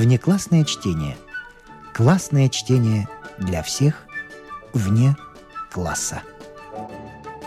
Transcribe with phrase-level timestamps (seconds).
[0.00, 1.18] Внеклассное чтение.
[1.92, 3.06] Классное чтение
[3.36, 4.06] для всех
[4.72, 5.14] вне
[5.70, 6.22] класса.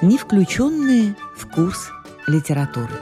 [0.04, 1.90] Не включенные в курс
[2.28, 2.94] литературы.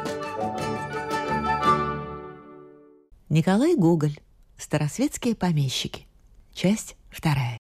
[3.27, 4.17] Николай Гоголь.
[4.57, 6.07] Старосветские помещики.
[6.53, 7.60] Часть вторая.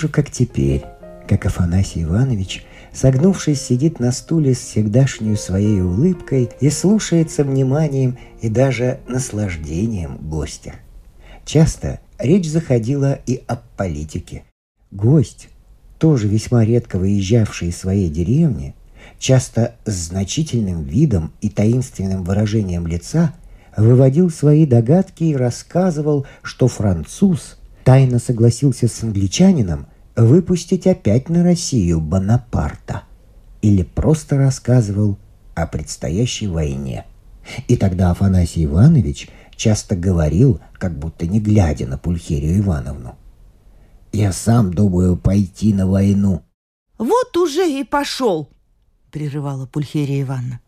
[0.00, 0.82] Вижу, как теперь,
[1.28, 8.48] как Афанасий Иванович, согнувшись, сидит на стуле с всегдашней своей улыбкой и слушается вниманием и
[8.48, 10.76] даже наслаждением гостя.
[11.44, 14.44] Часто речь заходила и о политике.
[14.90, 15.50] Гость,
[15.98, 18.74] тоже весьма редко выезжавший из своей деревни,
[19.18, 23.34] часто с значительным видом и таинственным выражением лица,
[23.76, 29.86] выводил свои догадки и рассказывал, что француз тайно согласился с англичанином
[30.24, 33.04] выпустить опять на Россию Бонапарта
[33.62, 35.18] или просто рассказывал
[35.54, 37.04] о предстоящей войне.
[37.68, 43.16] И тогда Афанасий Иванович часто говорил, как будто не глядя на Пульхерию Ивановну.
[44.12, 46.42] «Я сам думаю пойти на войну».
[46.98, 48.50] «Вот уже и пошел!»—
[49.10, 50.60] прерывала Пульхерия Ивановна.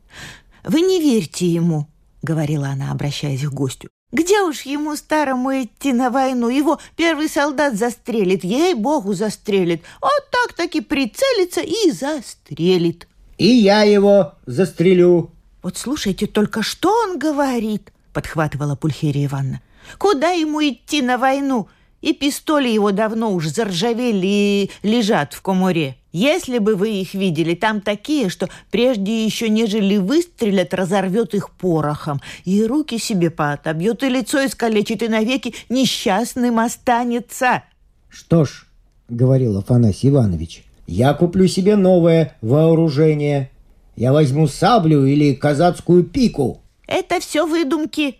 [0.64, 1.88] «Вы не верьте ему!»—
[2.22, 3.88] говорила она, обращаясь к гостю.
[4.12, 6.50] Где уж ему старому идти на войну?
[6.50, 9.82] Его первый солдат застрелит, ей-богу, застрелит.
[10.02, 13.08] Вот так-таки прицелится и застрелит.
[13.38, 15.30] И я его застрелю.
[15.62, 19.62] Вот слушайте только, что он говорит, подхватывала Пульхерия Ивановна.
[19.96, 21.68] Куда ему идти на войну?
[22.02, 25.96] И пистоли его давно уж заржавели и лежат в коморе.
[26.12, 32.20] Если бы вы их видели, там такие, что прежде еще нежели выстрелят, разорвет их порохом.
[32.44, 37.62] И руки себе поотобьет, и лицо искалечит, и навеки несчастным останется.
[38.10, 38.66] Что ж,
[39.08, 43.50] говорил Афанасий Иванович, я куплю себе новое вооружение.
[43.96, 46.60] Я возьму саблю или казацкую пику.
[46.86, 48.16] Это все выдумки.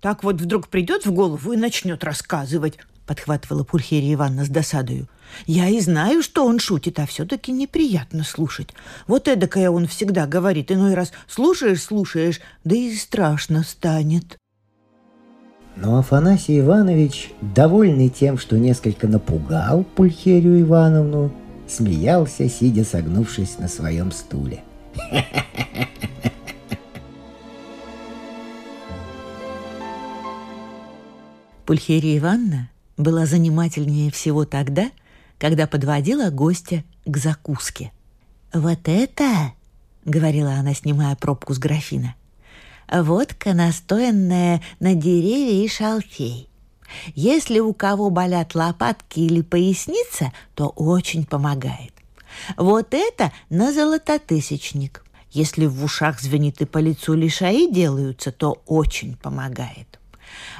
[0.00, 2.78] Так вот вдруг придет в голову и начнет рассказывать
[3.10, 5.08] подхватывала Пульхерия Ивановна с досадою.
[5.44, 8.68] «Я и знаю, что он шутит, а все-таки неприятно слушать.
[9.08, 10.70] Вот эдакое он всегда говорит.
[10.70, 14.38] Иной раз слушаешь, слушаешь, да и страшно станет».
[15.74, 21.32] Но Афанасий Иванович, довольный тем, что несколько напугал Пульхерию Ивановну,
[21.66, 24.62] смеялся, сидя согнувшись на своем стуле.
[31.66, 32.70] Пульхерия Ивановна
[33.02, 34.90] была занимательнее всего тогда,
[35.38, 37.92] когда подводила гостя к закуске.
[38.52, 39.52] «Вот это!»—
[40.04, 42.14] говорила она, снимая пробку с графина.
[42.92, 46.48] «Водка, настоянная на дереве и шалфей.
[47.14, 51.92] Если у кого болят лопатки или поясница, то очень помогает.
[52.56, 55.04] Вот это на золототысячник.
[55.30, 59.99] Если в ушах звенит и по лицу лишаи делаются, то очень помогает.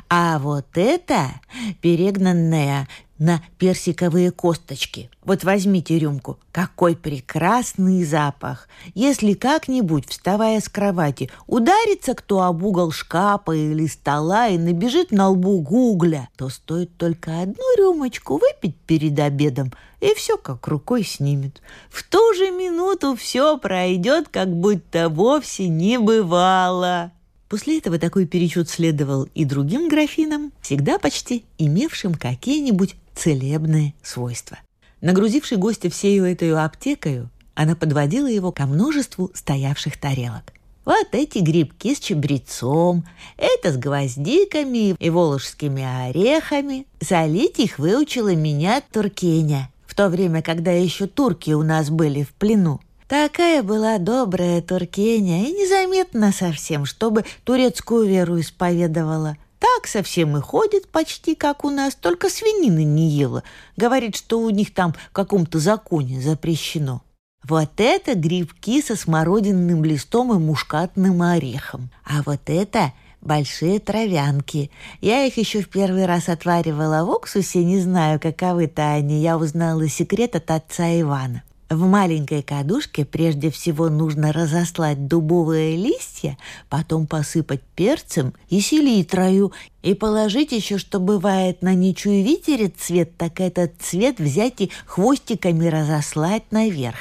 [0.08, 1.41] А вот это
[1.81, 2.88] перегнанная
[3.20, 5.10] на персиковые косточки.
[5.22, 6.38] Вот возьмите рюмку.
[6.53, 8.66] Какой прекрасный запах!
[8.94, 15.28] Если как-нибудь, вставая с кровати, ударится кто об угол шкафа или стола и набежит на
[15.28, 19.70] лбу гугля, то стоит только одну рюмочку выпить перед обедом,
[20.00, 21.60] и все как рукой снимет.
[21.91, 27.12] В ту же минуту все пройдет, как будто вовсе не бывало.
[27.50, 34.59] После этого такой перечет следовал и другим графинам, всегда почти имевшим какие-нибудь целебные свойства.
[35.00, 40.53] Нагрузивший гостя всею этой аптекою, она подводила его ко множеству стоявших тарелок.
[40.84, 43.05] Вот эти грибки с чабрецом,
[43.37, 46.87] это с гвоздиками и волжскими орехами.
[47.00, 52.32] Солить их выучила меня Туркеня, в то время, когда еще турки у нас были в
[52.32, 52.81] плену.
[53.10, 59.36] Такая была добрая Туркеня и незаметно совсем, чтобы турецкую веру исповедовала.
[59.58, 63.42] Так совсем и ходит почти как у нас, только свинины не ела.
[63.76, 67.02] Говорит, что у них там в каком-то законе запрещено.
[67.42, 71.90] Вот это грибки со смородинным листом и мушкатным орехом.
[72.04, 74.70] А вот это большие травянки.
[75.00, 79.20] Я их еще в первый раз отваривала в уксусе, не знаю, каковы-то они.
[79.20, 81.42] Я узнала секрет от отца Ивана.
[81.70, 86.37] В маленькой кадушке прежде всего нужно разослать дубовые листья,
[86.69, 93.38] потом посыпать перцем и селитрою, и положить еще, что бывает на ничью ветере цвет, так
[93.40, 96.96] этот цвет взять и хвостиками разослать наверх.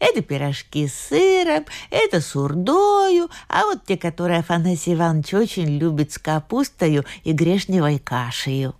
[0.00, 6.10] Это пирожки с сыром, это с урдою, а вот те, которые Афанасий Иванович очень любит
[6.10, 8.74] с капустою и грешневой кашею.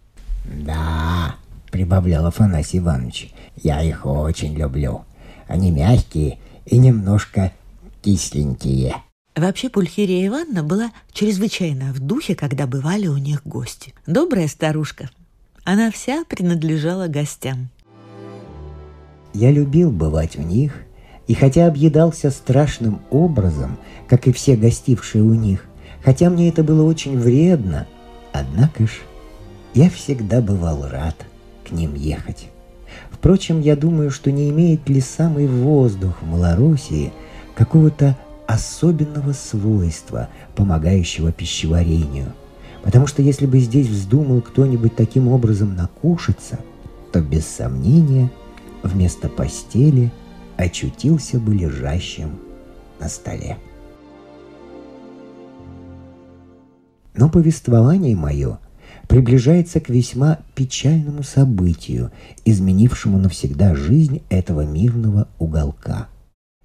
[0.45, 1.37] Да,
[1.71, 3.33] прибавлял Афанасий Иванович,
[3.63, 5.05] я их очень люблю.
[5.49, 7.53] Они мягкие и немножко
[8.03, 8.95] кисленькие.
[9.35, 13.95] Вообще Пульхерия Ивановна была чрезвычайно в духе, когда бывали у них гости.
[14.07, 15.11] Добрая старушка.
[15.65, 17.69] Она вся принадлежала гостям.
[19.35, 20.73] Я любил бывать у них,
[21.27, 23.79] и хотя объедался страшным образом,
[24.09, 25.67] как и все гостившие у них,
[26.03, 27.87] хотя мне это было очень вредно,
[28.33, 28.91] однако ж
[29.75, 31.17] я всегда бывал рад
[31.67, 32.49] к ним ехать.
[33.19, 37.13] Впрочем, я думаю, что не имеет ли самый воздух в Малороссии
[37.57, 38.17] какого-то
[38.47, 42.33] особенного свойства, помогающего пищеварению.
[42.85, 46.61] Потому что если бы здесь вздумал кто-нибудь таким образом накушаться,
[47.13, 48.31] то без сомнения
[48.85, 50.13] вместо постели
[50.57, 52.39] очутился бы лежащим
[53.01, 53.59] на столе.
[57.17, 58.61] Но повествование мое
[59.09, 62.13] приближается к весьма печальному событию,
[62.45, 66.07] изменившему навсегда жизнь этого мирного уголка–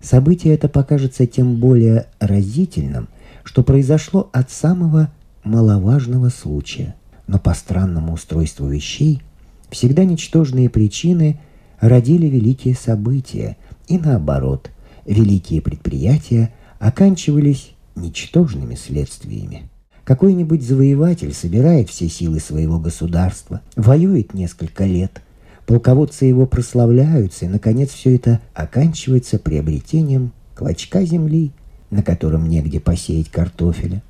[0.04, 3.07] Событие это покажется тем более разительным,
[3.45, 5.10] что произошло от самого
[5.45, 6.95] маловажного случая.
[7.25, 9.22] Но по странному устройству вещей
[9.69, 11.39] всегда ничтожные причины
[11.80, 13.56] родили великие события,
[13.88, 14.72] и наоборот,
[15.06, 19.69] великие предприятия оканчивались ничтожными следствиями.
[20.04, 25.22] Какой-нибудь завоеватель собирает все силы своего государства, воюет несколько лет–
[25.66, 31.52] Полководцы его прославляются, и, наконец, все это оканчивается приобретением клочка земли,
[31.90, 34.04] на котором негде посеять картофеля.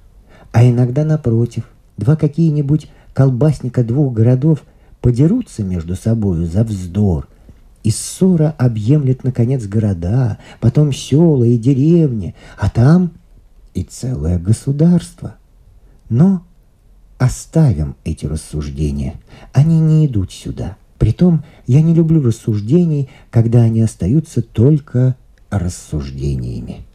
[0.52, 4.64] А иногда, напротив, два какие-нибудь колбасника двух городов
[5.00, 7.28] подерутся между собою за вздор,
[7.84, 13.12] и ссора объемлет, наконец, города, потом села и деревни, а там
[13.76, 15.36] и целое государство.
[16.10, 16.46] Но
[17.18, 19.20] оставим эти рассуждения,
[19.54, 25.18] они не идут сюда– Притом я не люблю рассуждений, когда они остаются только
[25.50, 26.86] рассуждениями.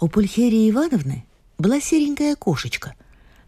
[0.00, 1.24] У Пульхерии Ивановны
[1.56, 2.96] была серенькая кошечка,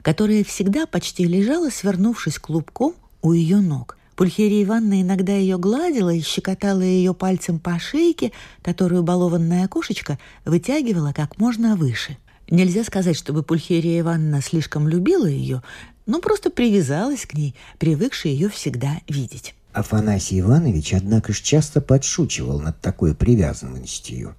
[0.02, 3.98] которая всегда почти лежала, свернувшись клубком у ее ног.
[4.14, 8.30] Пульхерия Ивановна иногда ее гладила и щекотала ее пальцем по шейке,
[8.62, 12.16] которую балованная кошечка вытягивала как можно выше.
[12.48, 15.62] Нельзя сказать, чтобы Пульхерия Ивановна слишком любила ее,
[16.06, 19.54] но просто привязалась к ней, привыкшая ее всегда видеть.
[19.72, 24.34] Афанасий Иванович, однако ж часто подшучивал над такой привязанностью.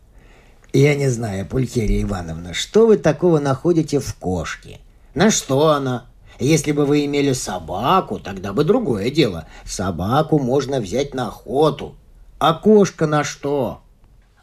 [0.74, 4.80] «Я не знаю, Пулькерия Ивановна, что вы такого находите в кошке?
[5.14, 6.06] На что она?
[6.40, 9.48] Если бы вы имели собаку, тогда бы другое дело.
[9.66, 11.96] Собаку можно взять на охоту.
[12.40, 13.82] А кошка на что?»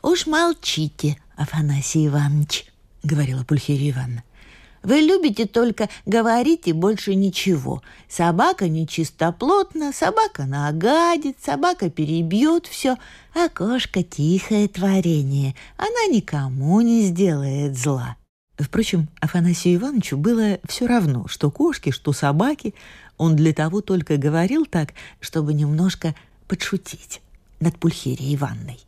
[0.02, 2.66] «Уж молчите, Афанасий Иванович»,—
[3.04, 4.24] говорила Пульхерия Ивановна.
[4.84, 7.82] Вы любите только говорить и больше ничего.
[8.06, 12.98] Собака нечистоплотна, собака нагадит, собака перебьет все,
[13.34, 15.54] а кошка тихое творение.
[15.78, 18.16] Она никому не сделает зла.
[18.58, 22.74] Впрочем, Афанасию Ивановичу было все равно, что кошки, что собаки.
[23.16, 26.14] Он для того только говорил так, чтобы немножко
[26.46, 27.22] подшутить
[27.58, 28.78] над Пульхерией Ивановной.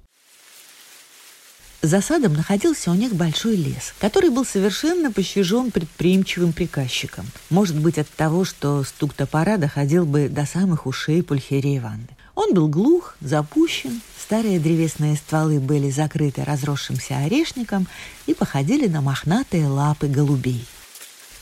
[1.87, 7.27] За садом находился у них большой лес, который был совершенно пощажен предприимчивым приказчиком.
[7.49, 12.09] Может быть, от того, что стук топора доходил бы до самых ушей Пульхерии Ивановны.
[12.35, 17.87] Он был глух, запущен, старые древесные стволы были закрыты разросшимся орешником
[18.27, 20.67] и походили на мохнатые лапы голубей.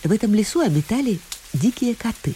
[0.02, 1.20] В этом лесу обитали
[1.54, 2.34] дикие коты.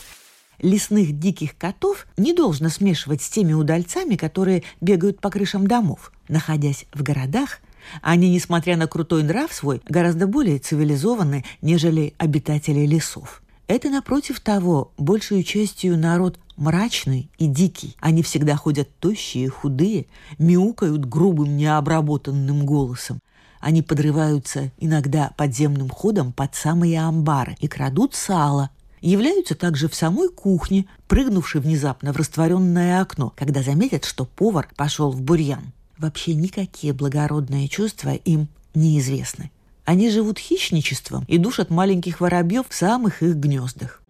[0.62, 6.10] Лесных диких котов не должно смешивать с теми удальцами, которые бегают по крышам домов.
[6.28, 7.60] Находясь в городах,
[8.02, 13.42] они, несмотря на крутой нрав свой, гораздо более цивилизованы, нежели обитатели лесов.
[13.66, 17.96] Это, напротив того, большую частью народ мрачный и дикий.
[18.00, 20.06] Они всегда ходят тощие и худые,
[20.38, 23.20] мяукают грубым необработанным голосом.
[23.60, 28.70] Они подрываются иногда подземным ходом под самые амбары и крадут сало.
[29.00, 35.10] Являются также в самой кухне, прыгнувши внезапно в растворенное окно, когда заметят, что повар пошел
[35.12, 39.50] в бурьян вообще никакие благородные чувства им неизвестны.
[39.84, 44.02] Они живут хищничеством и душат маленьких воробьев в самых их гнездах.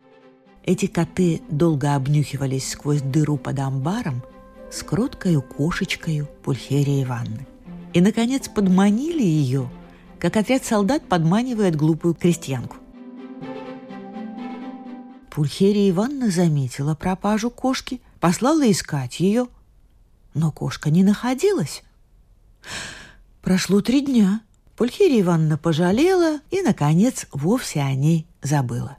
[0.64, 4.22] Эти коты долго обнюхивались сквозь дыру под амбаром
[4.70, 7.46] с кроткою кошечкою Пульхерии Ивановны.
[7.94, 9.70] И, наконец, подманили ее,
[10.18, 12.76] как отряд солдат подманивает глупую крестьянку.
[15.30, 19.46] Пульхерия Ивановна заметила пропажу кошки, послала искать ее–
[20.38, 21.82] но кошка не находилась.
[23.42, 24.40] Прошло три дня.
[24.76, 28.96] Пульхерия Ивановна пожалела и, наконец, вовсе о ней забыла.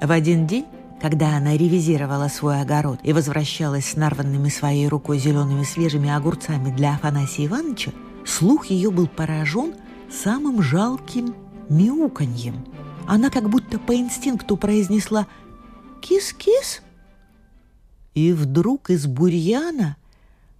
[0.00, 0.66] В один день,
[1.00, 6.94] когда она ревизировала свой огород и возвращалась с нарванными своей рукой зелеными свежими огурцами для
[6.94, 7.92] Афанасия Ивановича,
[8.26, 9.74] слух ее был поражен
[10.10, 11.34] самым жалким
[11.68, 12.66] мяуканьем.
[13.06, 15.26] Она как будто по инстинкту произнесла
[16.02, 16.82] «Кис-кис!»
[18.14, 19.96] И вдруг из бурьяна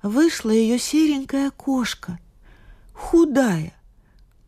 [0.02, 2.18] вышла ее серенькая кошка,
[2.92, 3.72] худая,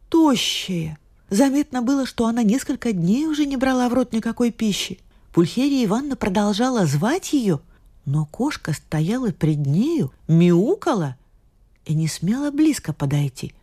[0.09, 0.99] тощая.
[1.28, 4.99] Заметно было, что она несколько дней уже не брала в рот никакой пищи.
[5.33, 7.61] Пульхерия Ивановна продолжала звать ее,
[8.04, 11.16] но кошка стояла пред нею, мяукала
[11.85, 13.54] и не смела близко подойти.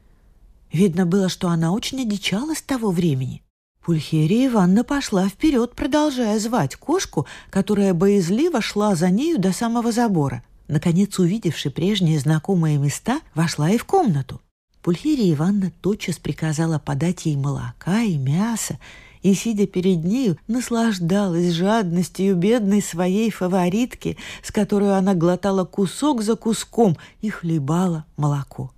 [0.72, 3.44] Видно было, что она очень одичала с того времени.
[3.84, 10.44] Пульхерия Ивановна пошла вперед, продолжая звать кошку, которая боязливо шла за нею до самого забора.
[10.68, 14.42] Наконец, увидевши прежние знакомые места, вошла и в комнату.
[14.82, 18.80] Пульхерия Ивановна тотчас приказала подать ей молока и мясо,
[19.22, 26.36] и, сидя перед нею, наслаждалась жадностью бедной своей фаворитки, с которой она глотала кусок за
[26.36, 28.72] куском и хлебала молоко.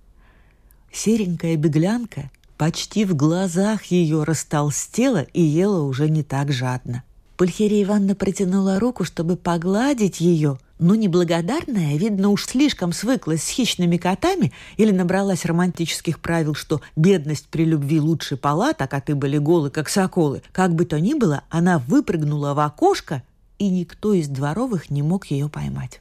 [0.92, 7.04] Серенькая беглянка почти в глазах ее растолстела и ела уже не так жадно.
[7.36, 13.98] Пульхерия Ивановна протянула руку, чтобы погладить ее, но неблагодарная, видно, уж слишком свыклась с хищными
[13.98, 19.70] котами или набралась романтических правил, что бедность при любви лучше палат, а коты были голы,
[19.70, 20.42] как соколы.
[20.52, 23.22] Как бы то ни было, она выпрыгнула в окошко,
[23.58, 26.00] и никто из дворовых не мог ее поймать.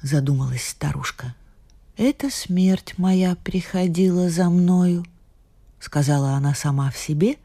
[0.00, 1.34] Задумалась старушка.
[1.96, 5.04] «Это смерть моя приходила за мною»,—
[5.80, 7.36] сказала она сама в себе,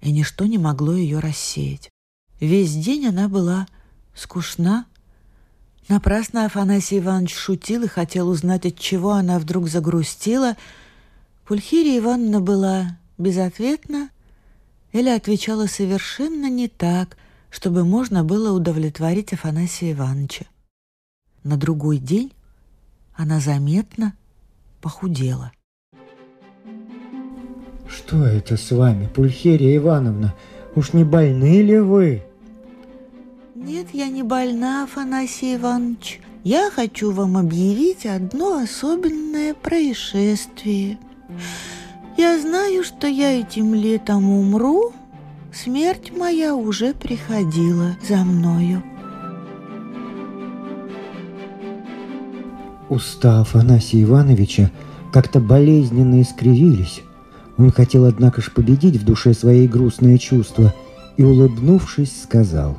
[0.00, 1.90] и ничто не могло ее рассеять.
[2.38, 3.66] Весь день она была
[4.14, 4.86] скучна.
[5.88, 10.56] Напрасно Афанасий Иванович шутил и хотел узнать, от чего она вдруг загрустила.
[11.46, 14.10] Пульхирия Ивановна была безответна
[14.92, 17.16] или отвечала совершенно не так,
[17.50, 20.46] чтобы можно было удовлетворить Афанасия Ивановича.
[21.44, 22.32] На другой день
[23.14, 24.14] она заметно
[24.80, 25.52] похудела.
[27.88, 30.34] «Что это с вами, Пульхерия Ивановна?»
[30.76, 32.22] Уж не больны ли вы?
[33.66, 36.20] Нет, я не больна, Афанасий Иванович.
[36.44, 40.98] Я хочу вам объявить одно особенное происшествие.
[42.16, 44.92] Я знаю, что я этим летом умру.
[45.52, 48.84] Смерть моя уже приходила за мною.
[52.88, 54.70] Уста Афанасия Ивановича
[55.12, 57.02] как-то болезненно искривились.
[57.58, 60.72] Он хотел, однако ж, победить в душе свои грустные чувства
[61.16, 62.78] и, улыбнувшись, сказал.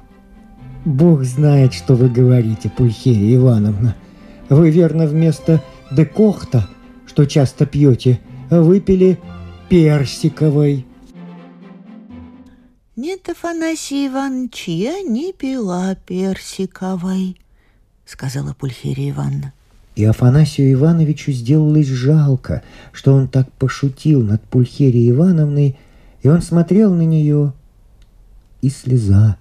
[0.88, 3.98] «Бог знает, что вы говорите, Пульхерия Ивановна.
[4.48, 6.70] Вы, верно, вместо декохта,
[7.06, 9.20] что часто пьете, выпили
[9.68, 10.86] персиковой».
[12.96, 17.38] «Нет, Афанасий Иванович, я не пила персиковой»,—
[18.06, 19.52] сказала Пульхерия Ивановна.
[19.98, 22.64] И Афанасию Ивановичу сделалось жалко,
[22.94, 25.78] что он так пошутил над Пульхерией Ивановной,
[26.22, 27.52] и он смотрел на нее,
[28.62, 29.38] и слеза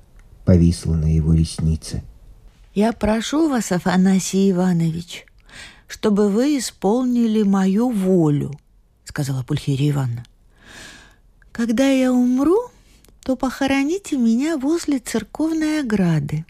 [0.46, 2.02] повисла на его реснице.
[2.74, 5.26] «Я прошу вас, Афанасий Иванович,
[5.86, 8.52] чтобы вы исполнили мою волю»,—
[9.04, 10.24] сказала Пульхерия Ивановна.
[11.52, 12.70] «Когда я умру,
[13.22, 16.46] то похороните меня возле церковной ограды.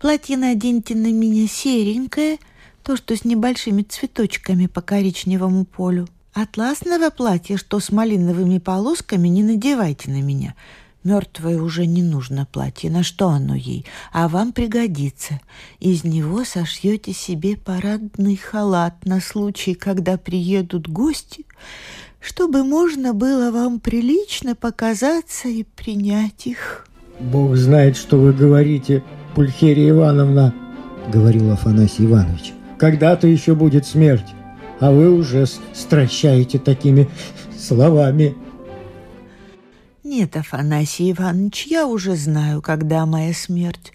[0.00, 2.38] Платье наденьте на меня серенькое—
[2.84, 6.06] то, что с небольшими цветочками по коричневому полю.
[6.34, 10.54] Атласного платья, что с малиновыми полосками, не надевайте на меня.
[11.04, 15.40] Мертвое уже не нужно платье, на что оно ей, а вам пригодится.
[15.78, 21.44] Из него сошьете себе парадный халат на случай, когда приедут гости,
[22.20, 26.86] чтобы можно было вам прилично показаться и принять их.
[27.20, 30.52] «Бог знает, что вы говорите, Пульхерия Ивановна»,—
[31.12, 34.34] говорил Афанасий Иванович когда-то еще будет смерть,
[34.78, 37.08] а вы уже стращаете такими
[37.58, 38.34] словами.
[40.04, 43.90] Нет, Афанасий Иванович, я уже знаю, когда моя смерть.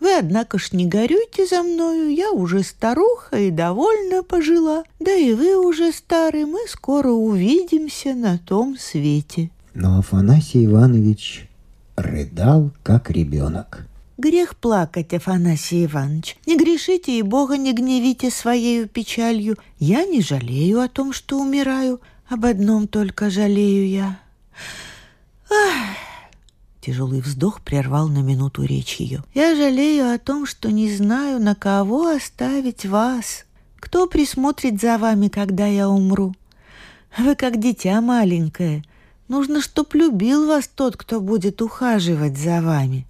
[0.00, 4.82] Вы, однако ж, не горюйте за мною, я уже старуха и довольно пожила.
[4.98, 9.50] Да и вы уже старый, мы скоро увидимся на том свете.
[9.72, 11.48] Но Афанасий Иванович
[11.94, 13.86] рыдал, как ребенок.
[14.18, 16.38] Грех плакать, Афанасий Иванович.
[16.44, 19.56] Не грешите и Бога не гневите своею печалью.
[19.78, 22.00] Я не жалею о том, что умираю.
[22.28, 24.18] Об одном только жалею я.
[26.82, 29.22] Тяжелый вздох прервал на минуту речь ее.
[29.34, 33.44] «Я жалею о том, что не знаю, на кого оставить вас.
[33.78, 36.34] Кто присмотрит за вами, когда я умру?
[37.16, 38.84] Вы как дитя маленькое.
[39.28, 43.06] Нужно, чтоб любил вас тот, кто будет ухаживать за вами».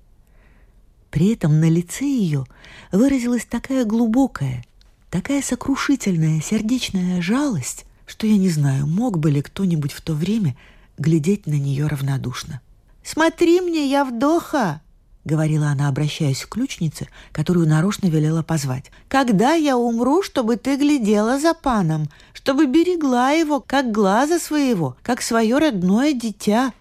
[1.10, 2.44] При этом на лице ее
[2.90, 4.64] выразилась такая глубокая,
[5.10, 10.56] такая сокрушительная сердечная жалость, что я не знаю, мог бы ли кто-нибудь в то время
[11.02, 12.62] глядеть на нее равнодушно.
[13.04, 14.80] «Смотри мне, я вдоха!»—
[15.24, 18.90] говорила она, обращаясь к ключнице, которую нарочно велела позвать.
[19.08, 25.20] «Когда я умру, чтобы ты глядела за паном, чтобы берегла его, как глаза своего, как
[25.20, 26.72] свое родное дитя,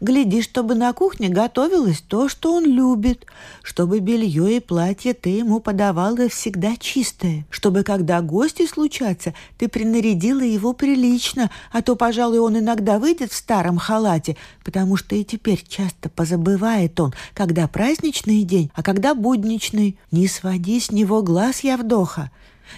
[0.00, 3.24] Гляди, чтобы на кухне готовилось то, что он любит,
[3.62, 10.42] чтобы белье и платье ты ему подавала всегда чистое, чтобы, когда гости случатся, ты принарядила
[10.42, 15.64] его прилично, а то, пожалуй, он иногда выйдет в старом халате, потому что и теперь
[15.66, 19.98] часто позабывает он, когда праздничный день, а когда будничный.
[20.10, 22.30] Не своди с него глаз, Явдоха.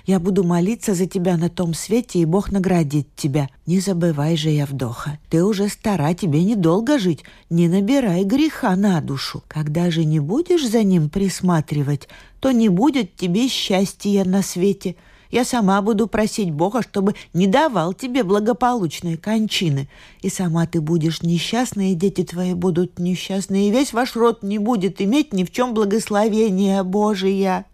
[0.06, 3.48] Я буду молиться за тебя на том свете, и Бог наградит тебя.
[3.66, 7.24] Не забывай же, Явдоха, ты уже стара, тебе недолго жить.
[7.50, 9.42] Не набирай греха на душу.
[9.48, 12.08] Когда же не будешь за ним присматривать,
[12.40, 14.96] то не будет тебе счастья на свете.
[15.30, 19.88] Я сама буду просить Бога, чтобы не давал тебе благополучной кончины.
[20.22, 24.58] И сама ты будешь несчастна, и дети твои будут несчастны, и весь ваш род не
[24.58, 27.66] будет иметь ни в чем благословения Божия».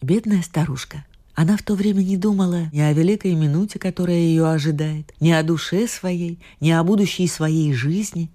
[0.00, 5.14] Бедная старушка она в то время не думала ни о великой минуте, которая ее ожидает,
[5.20, 8.28] ни о душе своей, ни о будущей своей жизни.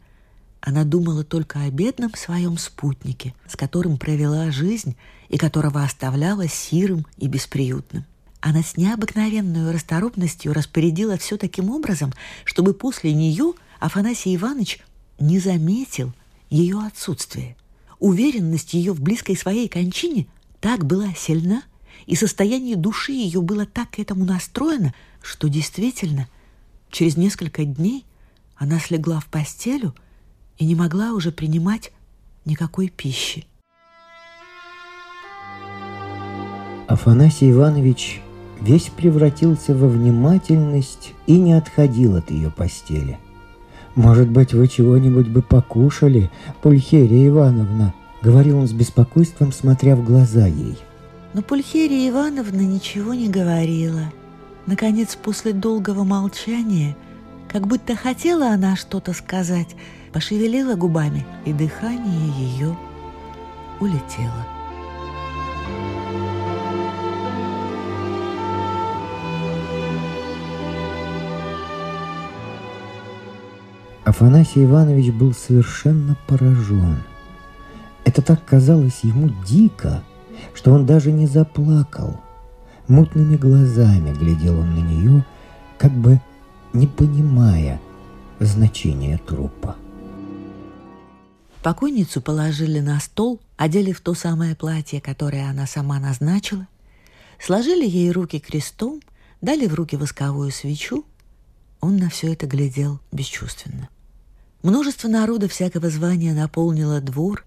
[0.62, 4.96] Она думала только о бедном своем спутнике, с которым провела жизнь
[5.28, 8.06] и которого оставляла сирым и бесприютным.
[8.40, 12.14] Она с необыкновенной расторопностью распорядила все таким образом,
[12.46, 14.80] чтобы после нее Афанасий Иванович
[15.20, 16.14] не заметил
[16.50, 17.58] ее отсутствия.
[18.00, 20.28] Уверенность ее в близкой своей кончине
[20.64, 21.62] так была сильна,
[22.06, 26.30] и состояние души ее было так к этому настроено, что действительно
[26.90, 28.06] через несколько дней
[28.56, 29.94] она слегла в постелю
[30.58, 31.92] и не могла уже принимать
[32.46, 33.46] никакой пищи.
[36.88, 38.22] Афанасий Иванович
[38.62, 43.20] весь превратился во внимательность и не отходил от ее постели.
[43.96, 50.48] «Может быть, вы чего-нибудь бы покушали, Пульхерия Ивановна?»— говорил он с беспокойством, смотря в глаза
[50.48, 50.78] ей—
[51.34, 54.12] но Пульхерия Ивановна ничего не говорила.
[54.68, 56.96] Наконец, после долгого молчания,
[57.50, 59.76] как будто хотела она что-то сказать,
[60.14, 62.78] пошевелила губами, и дыхание ее
[63.80, 64.46] улетело.
[74.06, 76.98] Афанасий Иванович был совершенно поражен.
[78.14, 80.04] Это так казалось ему дико,
[80.54, 82.22] что он даже не заплакал.
[82.88, 85.26] Мутными глазами глядел он на нее,
[85.80, 86.22] как бы
[86.74, 87.82] не понимая
[88.40, 89.78] значения трупа.
[91.64, 96.68] Покойницу положили на стол, одели в то самое платье, которое она сама назначила,
[97.40, 99.02] сложили ей руки крестом,
[99.42, 101.04] дали в руки восковую свечу.
[101.82, 103.90] Он на все это глядел бесчувственно.
[104.62, 107.44] Множество народа всякого звания наполнило двор,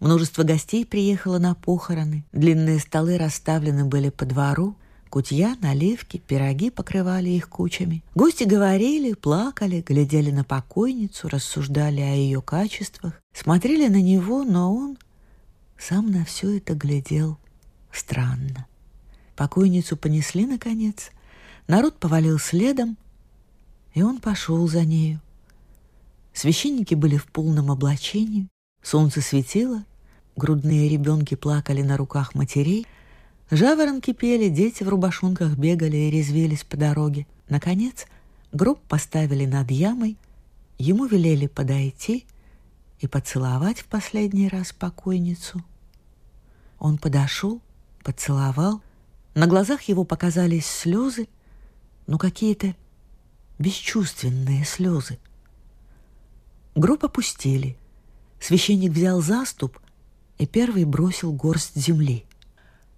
[0.00, 2.24] Множество гостей приехало на похороны.
[2.32, 4.76] Длинные столы расставлены были по двору.
[5.08, 8.02] Кутья, наливки, пироги покрывали их кучами.
[8.14, 14.98] Гости говорили, плакали, глядели на покойницу, рассуждали о ее качествах, смотрели на него, но он
[15.78, 17.38] сам на все это глядел
[17.92, 18.66] странно.
[19.34, 21.10] Покойницу понесли, наконец.
[21.68, 22.96] Народ повалил следом,
[23.94, 25.20] и он пошел за нею.
[26.32, 28.48] Священники были в полном облачении,
[28.86, 29.84] Солнце светило,
[30.36, 32.86] грудные ребенки плакали на руках матерей,
[33.50, 37.26] жаворонки пели, дети в рубашонках бегали и резвились по дороге.
[37.48, 38.06] Наконец,
[38.52, 40.16] гроб поставили над ямой,
[40.78, 42.26] ему велели подойти
[43.00, 45.64] и поцеловать в последний раз покойницу.
[46.78, 47.60] Он подошел,
[48.04, 48.82] поцеловал,
[49.34, 51.26] на глазах его показались слезы,
[52.06, 52.76] но какие-то
[53.58, 55.18] бесчувственные слезы.
[56.76, 57.76] Гроб опустили—
[58.46, 59.76] Священник взял заступ
[60.38, 62.24] и первый бросил горсть земли.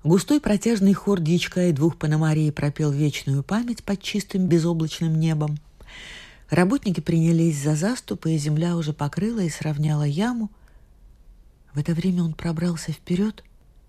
[0.04, 5.56] Густой протяжный хор дьячка и двух паномарий пропел вечную память под чистым безоблачным небом.
[6.50, 10.50] Работники принялись за заступы, и земля уже покрыла и сравняла яму.
[11.72, 13.42] В это время он пробрался вперед.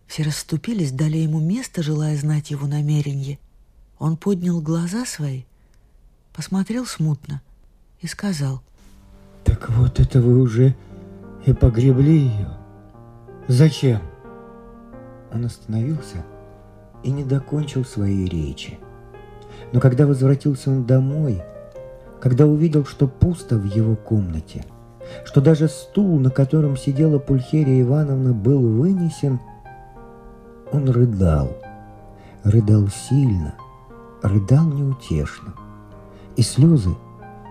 [0.07, 3.37] Все расступились, дали ему место, желая знать его намерение.
[3.97, 5.43] Он поднял глаза свои,
[6.31, 7.41] посмотрел смутно
[7.99, 8.63] и сказал.
[9.43, 10.73] «Так вот это вы уже
[11.45, 12.49] и погребли ее.
[13.47, 13.99] Зачем?
[15.33, 16.23] Он остановился
[17.03, 18.79] и не докончил своей речи.
[19.71, 21.41] Но когда возвратился он домой,
[22.19, 24.65] когда увидел, что пусто в его комнате,
[25.25, 29.39] что даже стул, на котором сидела Пульхерия Ивановна, был вынесен,
[30.71, 31.57] он рыдал,
[32.43, 33.55] рыдал сильно,
[34.21, 35.53] рыдал неутешно,
[36.35, 36.91] и слезы,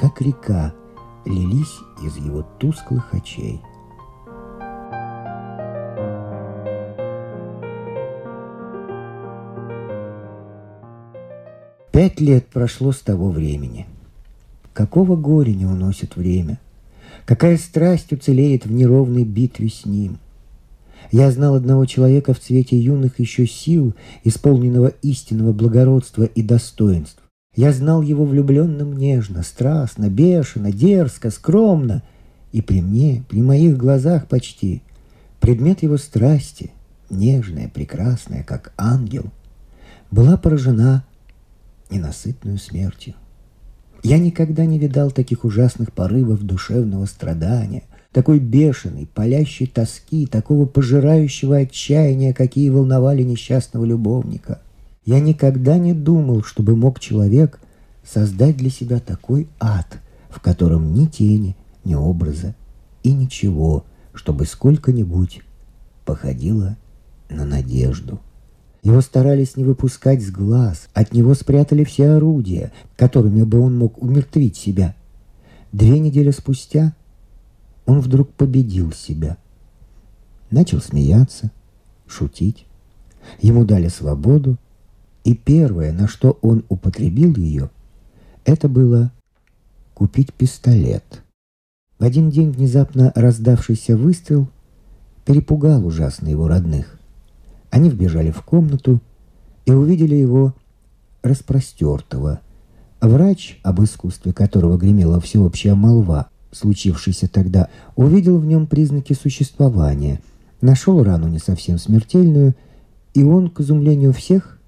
[0.01, 0.73] как река,
[1.25, 3.61] лились из его тусклых очей.
[11.99, 13.85] Пять лет прошло с того времени.
[14.73, 16.61] Какого горя не уносит время?
[17.25, 20.19] Какая страсть уцелеет в неровной битве с ним?
[21.11, 27.21] Я знал одного человека в цвете юных еще сил, исполненного истинного благородства и достоинств.
[27.57, 32.05] Я знал его влюбленным нежно, страстно, бешено, дерзко, скромно.
[32.53, 34.83] И при мне, при моих глазах почти,
[35.41, 36.71] предмет его страсти,
[37.11, 39.25] нежная, прекрасная, как ангел,
[40.13, 41.03] была поражена
[41.91, 43.15] ненасытную смертью.
[44.03, 51.59] Я никогда не видал таких ужасных порывов душевного страдания, такой бешеной, палящей тоски, такого пожирающего
[51.59, 54.63] отчаяния, какие волновали несчастного любовника–
[55.09, 57.61] я никогда не думал, чтобы мог человек
[58.05, 62.55] создать для себя такой ад, в котором ни тени, ни образа
[63.03, 65.41] и ничего, чтобы сколько-нибудь
[66.05, 66.77] походило
[67.31, 68.21] на надежду.
[68.89, 74.03] Его старались не выпускать с глаз, от него спрятали все орудия, которыми бы он мог
[74.03, 74.95] умертвить себя.
[75.73, 76.95] Две недели спустя
[77.85, 79.37] он вдруг победил себя.
[80.51, 81.51] Начал смеяться,
[82.07, 82.65] шутить.
[83.43, 84.57] Ему дали свободу,
[85.23, 87.69] и первое, на что он употребил ее,
[88.47, 89.13] это было
[89.93, 91.23] купить пистолет.
[91.99, 94.49] В один день внезапно раздавшийся выстрел
[95.27, 96.98] перепугал ужасно его родных.
[97.71, 99.01] Они вбежали в комнату
[99.67, 100.55] и увидели его
[101.23, 102.41] распростертого.
[103.01, 110.21] Врач, об искусстве которого гремела всеобщая молва, случившийся тогда, увидел в нем признаки существования,
[110.61, 112.55] нашел рану не совсем смертельную,
[113.15, 114.59] и он, к изумлению всех,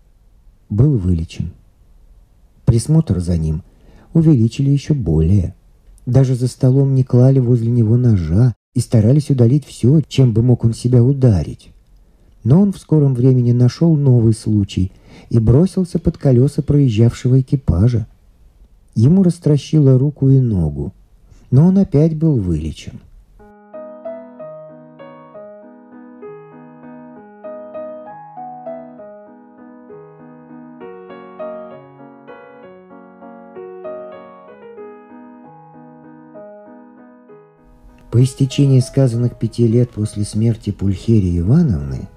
[0.69, 1.53] был вылечен.
[2.67, 3.63] Присмотр за ним
[4.13, 5.55] увеличили еще более.
[6.07, 10.65] Даже за столом не клали возле него ножа и старались удалить все, чем бы мог
[10.65, 11.71] он себя ударить.
[12.43, 14.93] Но он в скором времени нашел новый случай
[15.29, 18.07] и бросился под колеса проезжавшего экипажа.
[18.95, 20.93] Ему растращило руку и ногу,
[21.51, 23.01] но он опять был вылечен.
[38.11, 42.09] По истечении сказанных пяти лет после смерти Пульхерии Ивановны,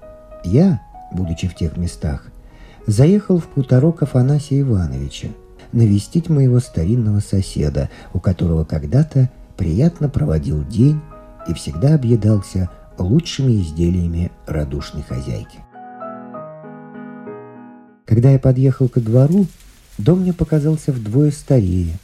[0.44, 0.80] я,
[1.12, 2.26] будучи в тех местах,
[2.86, 5.28] заехал в хуторок Афанасия Ивановича
[5.72, 11.00] навестить моего старинного соседа, у которого когда-то приятно проводил день
[11.48, 15.58] и всегда объедался лучшими изделиями радушной хозяйки.
[18.04, 19.46] Когда я подъехал ко двору,
[19.98, 21.98] дом мне показался вдвое старее.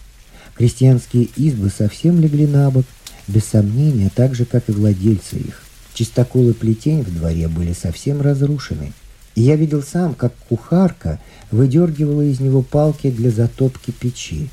[0.55, 2.85] Крестьянские избы совсем легли на бок–
[3.31, 5.63] без сомнения, так же, как и владельцы их.
[6.01, 8.95] Чистокол и плетень в дворе были совсем разрушены.
[9.35, 14.49] И я видел сам, как кухарка выдергивала из него палки для затопки печи,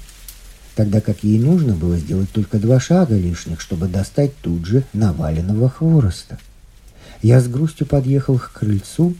[0.75, 5.69] тогда как ей нужно было сделать только два шага лишних, чтобы достать тут же наваленного
[5.69, 6.37] хвороста.
[7.21, 9.15] Я с грустью подъехал к крыльцу.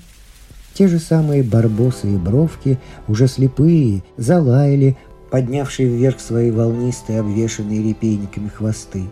[0.74, 4.98] Те же самые барбосы и бровки, уже слепые, залаяли,
[5.32, 9.06] поднявшие вверх свои волнистые, обвешанные репейниками хвосты.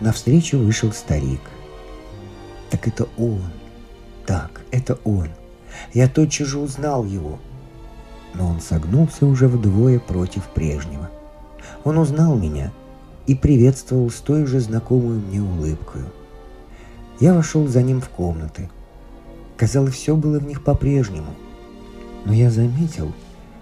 [0.00, 1.40] Навстречу вышел старик.
[2.70, 3.42] Так это он.
[4.26, 5.28] Так, это он.
[5.94, 7.38] Я тотчас же узнал его.
[8.34, 11.10] Но он согнулся уже вдвое против прежнего.
[11.84, 12.72] Он узнал меня
[13.26, 16.02] и приветствовал с той же знакомой мне улыбкой.
[17.18, 18.68] Я вошел за ним в комнаты.
[19.56, 21.34] Казалось, все было в них по-прежнему.
[22.26, 23.14] Но я заметил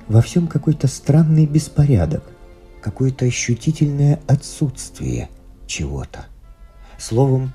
[0.09, 2.25] во всем какой-то странный беспорядок,
[2.83, 5.29] какое-то ощутительное отсутствие–
[5.67, 6.27] чего-то.
[6.99, 7.53] Словом,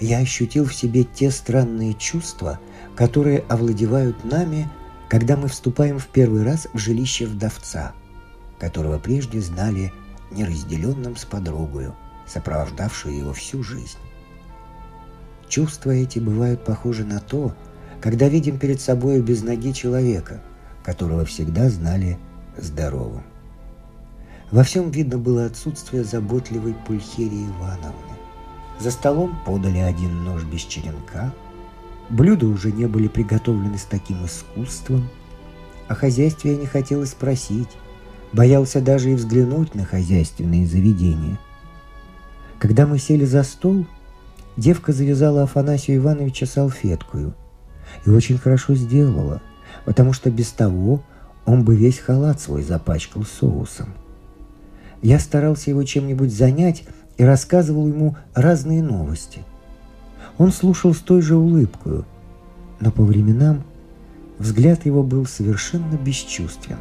[0.00, 2.60] я ощутил в себе те странные чувства,
[2.94, 4.68] которые овладевают нами,
[5.08, 7.92] когда мы вступаем в первый раз в жилище вдовца,
[8.58, 9.92] которого прежде знали
[10.30, 13.98] неразделенным с подругою, сопровождавшую его всю жизнь.
[15.48, 17.54] Чувства эти бывают похожи на то,
[18.00, 20.42] когда видим перед собой без ноги человека,
[20.84, 22.18] которого всегда знали
[22.56, 23.24] здоровым.
[24.50, 28.16] Во всем видно было отсутствие заботливой Пульхерии Ивановны.
[28.80, 31.34] За столом подали один нож без черенка.
[32.08, 35.08] Блюда уже не были приготовлены с таким искусством.
[35.88, 37.68] О хозяйстве я не хотела спросить.
[38.32, 41.38] боялся даже и взглянуть на хозяйственные заведения.
[42.58, 43.86] Когда мы сели за стол,
[44.56, 47.34] девка завязала Афанасию Ивановича салфеткую
[48.04, 49.40] и очень хорошо сделала,
[49.86, 51.02] потому что без того
[51.46, 53.94] он бы весь халат свой запачкал соусом.
[55.02, 56.84] Я старался его чем-нибудь занять
[57.16, 59.40] и рассказывал ему разные новости.
[60.38, 62.04] Он слушал с той же улыбкой,
[62.80, 63.64] но по временам
[64.38, 66.78] взгляд его был совершенно бесчувствен,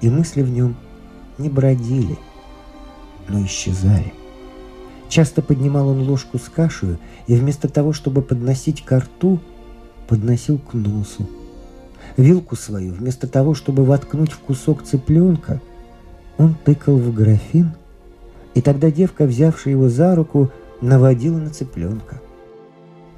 [0.00, 0.76] и мысли в нем
[1.38, 2.16] не бродили,
[3.28, 4.12] но исчезали.
[5.08, 9.40] Часто поднимал он ложку с кашей и вместо того, чтобы подносить ко рту,
[10.08, 11.28] подносил к носу.
[12.16, 15.60] Вилку свою, вместо того, чтобы воткнуть в кусок цыпленка,
[16.38, 17.72] он тыкал в графин,
[18.54, 22.20] и тогда девка, взявшая его за руку, наводила на цыпленка.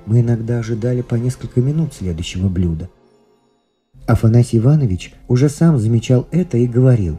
[0.07, 2.89] Мы иногда ожидали по несколько минут следующего блюда.
[4.07, 7.19] Афанасий Иванович уже сам замечал это и говорил,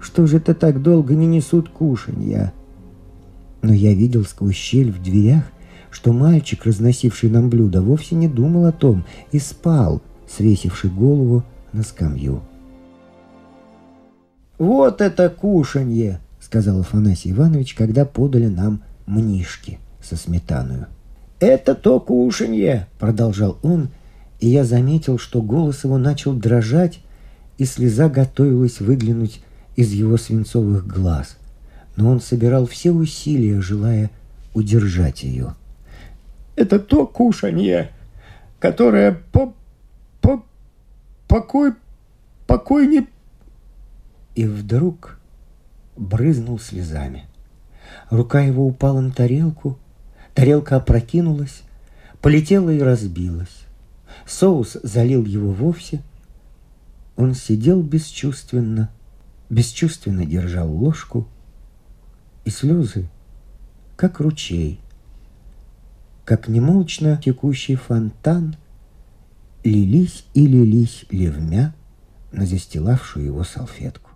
[0.00, 2.52] «Что же это так долго не несут кушанья?»
[3.62, 5.44] Но я видел сквозь щель в дверях,
[5.90, 11.82] что мальчик, разносивший нам блюдо, вовсе не думал о том и спал, свесивший голову на
[11.82, 12.42] скамью.
[14.60, 20.86] «Вот это кушанье!»— сказал Афанасий Иванович, когда подали нам мнишки со сметаною.
[21.38, 23.88] «Это то кушанье!»— продолжал он,
[24.38, 27.00] и я заметил, что голос его начал дрожать,
[27.56, 29.42] и слеза готовилась выглянуть
[29.76, 31.38] из его свинцовых глаз.
[31.96, 34.10] Но он собирал все усилия, желая
[34.52, 35.54] удержать ее.
[36.56, 37.92] «Это то кушанье,
[38.58, 39.54] которое по...
[40.20, 40.44] по...
[41.28, 41.72] покой...
[42.46, 43.08] покой не...»
[44.34, 45.18] И вдруг
[45.96, 47.26] брызнул слезами.
[48.10, 49.78] Рука его упала на тарелку,
[50.34, 51.62] тарелка опрокинулась,
[52.20, 53.64] полетела и разбилась.
[54.26, 56.02] Соус залил его вовсе.
[57.16, 58.90] Он сидел бесчувственно,
[59.48, 61.26] бесчувственно держал ложку,
[62.44, 63.08] и слезы,
[63.96, 64.80] как ручей,
[66.24, 68.56] как немолчно текущий фонтан,
[69.62, 71.74] лились и лились ливмя
[72.32, 74.09] на застилавшую его салфетку.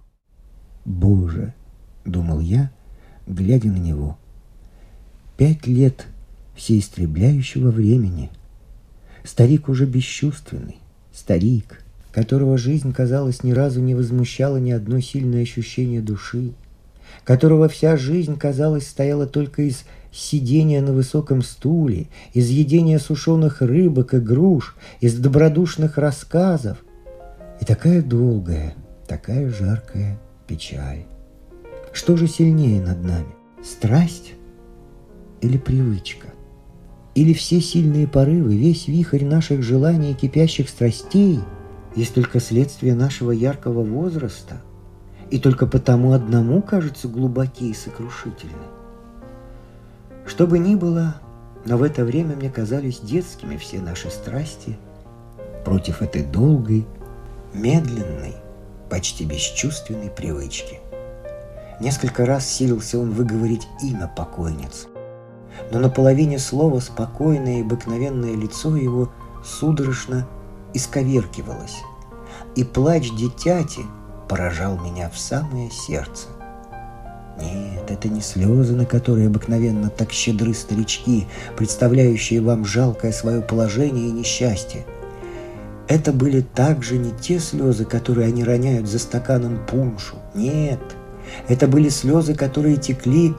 [0.85, 1.55] «Боже!»—
[2.05, 2.71] думал я,
[3.27, 4.19] глядя на него.
[5.37, 6.07] «Пять лет
[6.55, 8.31] всеистребляющего времени—
[9.25, 10.77] Старик уже бесчувственный.
[11.11, 11.81] Старик,
[12.13, 16.53] которого жизнь, казалось, ни разу не возмущала ни одно сильное ощущение души,
[17.25, 24.13] которого вся жизнь, казалось, стояла только из сидения на высоком стуле, из едения сушеных рыбок
[24.13, 26.77] и груш, из добродушных рассказов.
[27.63, 28.75] И такая долгая,
[29.09, 31.07] такая жаркая печаль.
[31.93, 33.35] Что же сильнее над нами?
[33.63, 34.35] Страсть
[35.41, 36.29] или привычка?
[37.15, 41.41] Или все сильные порывы, весь вихрь наших желаний и кипящих страстей
[41.95, 44.61] есть только следствие нашего яркого возраста,
[45.31, 48.53] и только потому одному кажутся глубокие и сокрушительны.
[50.27, 51.17] Что бы ни было,
[51.65, 54.77] но в это время мне казались детскими все наши страсти
[55.65, 56.87] против этой долгой,
[57.53, 58.35] медленной,
[58.89, 60.81] почти бесчувственной привычки.
[61.81, 64.89] Несколько раз силился он выговорить имя покойницы,
[65.73, 69.11] но на половине слова спокойное и обыкновенное лицо его
[69.45, 70.27] судорожно
[70.73, 71.79] исковеркивалось,
[72.57, 73.83] и плач дитяти
[74.29, 76.29] поражал меня в самое сердце.
[77.41, 84.09] Нет, это не слезы, на которые обыкновенно так щедры старички, представляющие вам жалкое свое положение
[84.09, 84.87] и несчастье.
[85.87, 90.17] Это были также не те слезы, которые они роняют за стаканом пуншу.
[90.35, 90.81] Нет,
[91.49, 93.35] это были слезы, которые текли,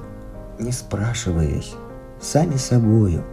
[0.59, 1.73] не спрашиваясь,
[2.21, 3.23] сами собою,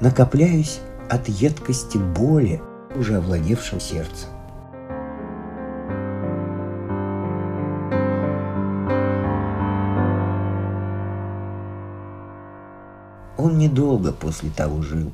[0.00, 2.62] накопляясь от едкости боли,
[2.96, 4.28] уже овладевшим сердцем.
[13.36, 15.12] Он недолго после того жил.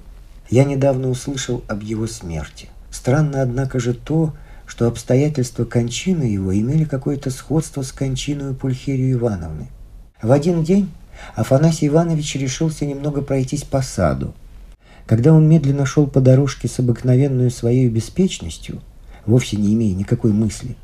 [0.50, 2.68] Я недавно услышал об его смерти.
[2.90, 4.34] Странно, однако же, то,
[4.66, 9.68] что обстоятельства кончины его имели какое-то сходство с кончиной Пульхерию Ивановны.
[10.22, 10.90] В один день
[11.34, 14.34] Афанасий Иванович решился немного пройтись по саду.
[15.06, 18.80] Когда он медленно шел по дорожке с обыкновенной своей беспечностью,
[19.26, 20.76] вовсе не имея никакой мысли,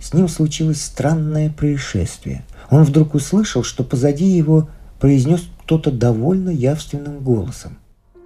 [0.00, 2.44] с ним случилось странное происшествие.
[2.70, 7.78] Он вдруг услышал, что позади его произнес кто-то довольно явственным голосом.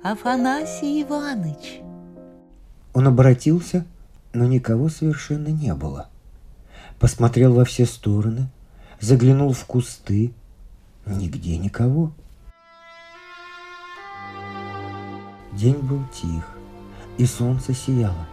[0.02, 1.89] «Афанасий Иванович!»
[2.92, 3.84] Он обратился,
[4.32, 6.08] но никого совершенно не было.
[6.98, 8.48] Посмотрел во все стороны,
[9.00, 10.32] заглянул в кусты,
[11.06, 12.12] Нигде никого.
[15.52, 16.48] День был тих,
[17.18, 18.28] и солнце сияло.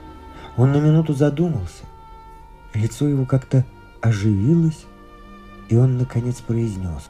[0.58, 1.84] Он на минуту задумался.
[2.74, 3.66] Лицо его как-то
[4.02, 4.86] оживилось
[5.70, 7.10] И он, наконец, произнес.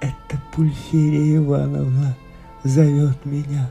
[0.00, 2.16] «Это Пульхерия Ивановна
[2.62, 3.70] зовет меня».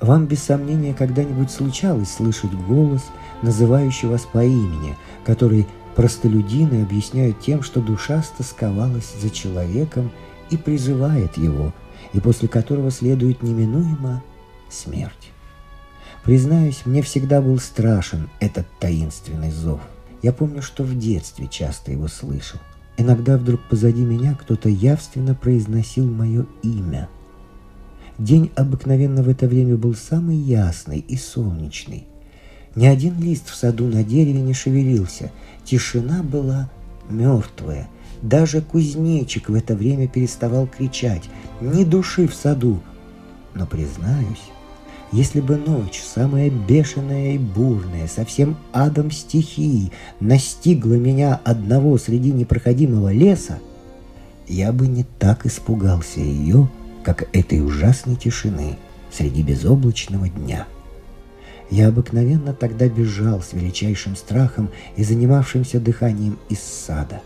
[0.00, 3.02] Вам без сомнения когда-нибудь случалось слышать голос,
[3.42, 10.10] называющий вас по имени, который простолюдины объясняют тем, что душа стосковалась за человеком
[10.50, 11.72] и призывает его,
[12.12, 14.22] и после которого следует неминуемо
[14.68, 15.32] смерть.
[16.24, 19.80] Признаюсь, мне всегда был страшен этот таинственный зов.
[20.22, 22.60] Я помню, что в детстве часто его слышал.
[22.98, 27.08] Иногда вдруг позади меня кто-то явственно произносил мое имя.
[28.18, 32.06] День обыкновенно в это время был самый ясный и солнечный.
[32.74, 35.30] Ни один лист в саду на дереве не шевелился.
[35.64, 36.70] Тишина была
[37.10, 37.88] мертвая.
[38.22, 41.24] Даже кузнечик в это время переставал кричать.
[41.60, 42.80] Ни души в саду.
[43.54, 44.50] Но, признаюсь,
[45.12, 53.12] если бы ночь, самая бешеная и бурная, совсем адом стихии, настигла меня одного среди непроходимого
[53.12, 53.58] леса,
[54.48, 56.68] я бы не так испугался ее,
[57.06, 58.78] как этой ужасной тишины
[59.12, 60.66] среди безоблачного дня.
[61.70, 67.20] Я обыкновенно тогда бежал с величайшим страхом и занимавшимся дыханием из сада.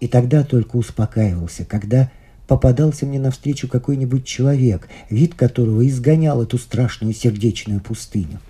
[0.00, 2.10] И тогда только успокаивался, когда
[2.48, 8.40] попадался мне навстречу какой-нибудь человек, вид которого изгонял эту страшную сердечную пустыню.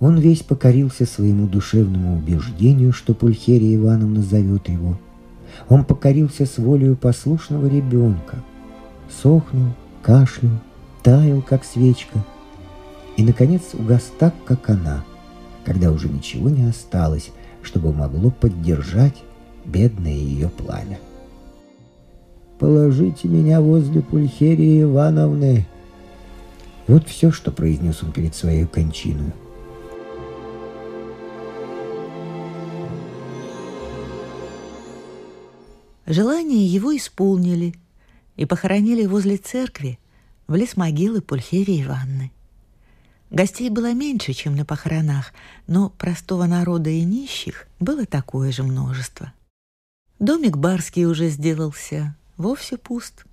[0.00, 4.98] Он весь покорился своему душевному убеждению, что Пульхерия Ивановна зовет его.
[5.68, 8.38] Он покорился с волею послушного ребенка.
[9.10, 10.52] Сохнул, кашлял,
[11.02, 12.18] таял, как свечка.
[13.16, 15.04] И, наконец, угас так, как она,
[15.64, 17.30] когда уже ничего не осталось,
[17.62, 19.22] чтобы могло поддержать
[19.64, 20.98] бедное ее пламя.
[22.58, 25.66] Положите меня возле Пульхерии Ивановны.
[26.86, 29.32] Вот все, что произнес он перед своей кончиной.
[36.06, 37.74] Желание его исполнили
[38.36, 39.98] и похоронили возле церкви
[40.46, 42.30] в лес могилы Пульхерии Ивановны.
[43.30, 45.32] Гостей было меньше, чем на похоронах,
[45.66, 49.32] но простого народа и нищих было такое же множество.
[50.18, 53.24] Домик барский уже сделался, вовсе пуст.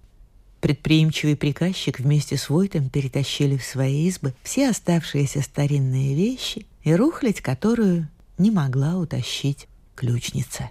[0.61, 7.41] Предприимчивый приказчик вместе с Войтом перетащили в свои избы все оставшиеся старинные вещи и рухлядь,
[7.41, 8.07] которую
[8.37, 10.69] не могла утащить ключница.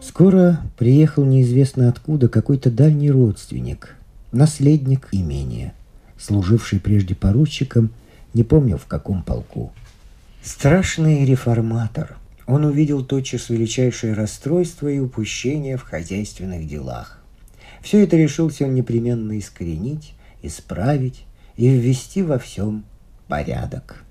[0.00, 3.96] Скоро приехал неизвестно откуда какой-то дальний родственник,
[4.30, 5.74] наследник имения,
[6.18, 7.90] служивший прежде поручиком,
[8.34, 9.72] не помню в каком полку.
[10.42, 17.18] Страшный реформатор– он увидел тотчас величайшее расстройство и упущение в хозяйственных делах.
[17.80, 21.24] Все это решился он непременно искоренить, исправить
[21.56, 22.84] и ввести во всем
[23.28, 24.04] порядок.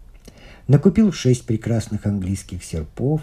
[0.68, 3.22] Накупил шесть прекрасных английских серпов,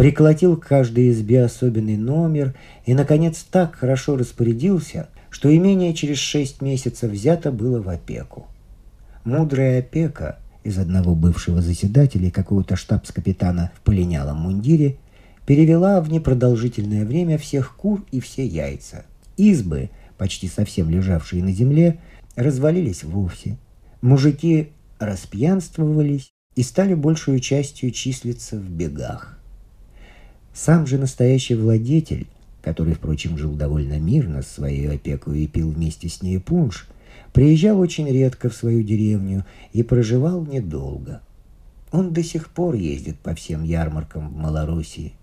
[0.00, 2.54] приколотил к каждой избе особенный номер
[2.86, 8.46] и, наконец, так хорошо распорядился, что имение через шесть месяцев взято было в опеку.
[9.24, 14.96] Мудрая опека– из одного бывшего заседателя и какого-то штабс-капитана в полинялом мундире,
[15.44, 19.04] перевела в непродолжительное время всех кур и все яйца.
[19.36, 22.00] Избы, почти совсем лежавшие на земле,
[22.36, 23.58] развалились вовсе.
[24.00, 29.39] Мужики распьянствовались и стали большую частью числиться в бегах.
[30.52, 32.26] Сам же настоящий владетель,
[32.62, 36.88] который, впрочем, жил довольно мирно с своей опекой и пил вместе с ней пунш–
[37.32, 41.20] Приезжал очень редко в свою деревню и проживал недолго.
[41.92, 45.14] Он до сих пор ездит по всем ярмаркам в Малороссии,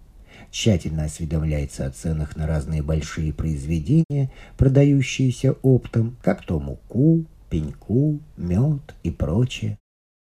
[0.51, 8.95] тщательно осведомляется о ценах на разные большие произведения, продающиеся оптом, как то муку, пеньку, мед
[9.03, 9.77] и прочее.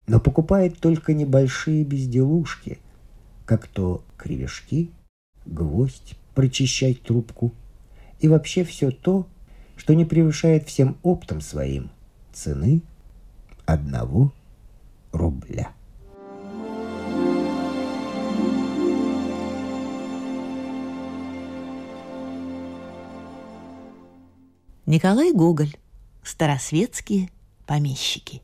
[0.07, 2.79] Но покупает только небольшие безделушки,
[3.45, 4.91] как то кривишки,
[5.47, 7.53] гвоздь, прочищать трубку
[8.21, 9.27] и вообще все то,
[9.77, 11.91] что не превышает всем оптом своим
[12.33, 12.83] цены
[13.67, 14.33] одного
[15.13, 15.73] рубля.
[24.87, 25.75] Николай Гоголь.
[26.23, 27.31] Старосветские
[27.67, 28.43] помещики.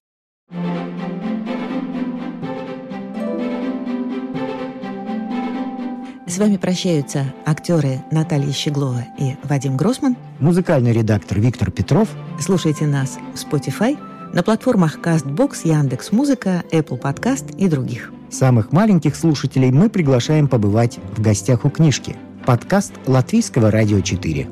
[6.29, 10.15] С вами прощаются актеры Наталья Щеглова и Вадим Гросман.
[10.41, 12.11] Музыкальный редактор Виктор Петров.
[12.39, 13.97] Слушайте нас в Spotify,
[14.35, 18.13] на платформах CastBox, Яндекс Музыка, Apple Podcast и других.
[18.29, 22.15] Самых маленьких слушателей мы приглашаем побывать в гостях у книжки.
[22.45, 24.49] Подкаст Латвийского радио 4.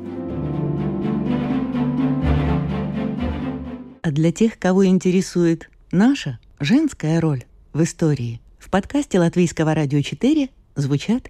[4.01, 10.49] А для тех, кого интересует наша женская роль в истории, в подкасте Латвийского радио 4
[10.75, 11.29] звучат